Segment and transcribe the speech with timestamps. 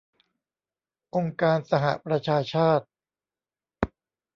[1.15, 2.85] องค์การสหประชาชาติ